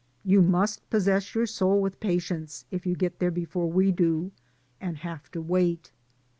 You 0.25 0.41
must 0.41 0.89
possess 0.89 1.35
your 1.35 1.45
soul 1.45 1.79
with 1.79 1.99
patience, 1.99 2.65
if 2.71 2.87
you 2.87 2.95
get 2.95 3.19
there 3.19 3.29
before 3.29 3.69
we 3.71 3.91
do, 3.91 4.31
and 4.79 4.97
have 4.97 5.29
to 5.33 5.41
wait. 5.43 5.91